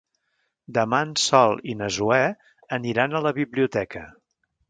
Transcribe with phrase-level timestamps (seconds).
[0.77, 2.23] Demà en Sol i na Zoè
[2.79, 4.05] aniran a la biblioteca.